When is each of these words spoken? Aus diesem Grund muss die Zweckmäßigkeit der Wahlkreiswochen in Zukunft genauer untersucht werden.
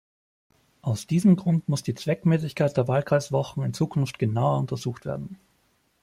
Aus 0.81 1.05
diesem 1.05 1.35
Grund 1.35 1.69
muss 1.69 1.83
die 1.83 1.93
Zweckmäßigkeit 1.93 2.75
der 2.75 2.87
Wahlkreiswochen 2.87 3.61
in 3.63 3.75
Zukunft 3.75 4.17
genauer 4.17 4.57
untersucht 4.57 5.05
werden. 5.05 5.37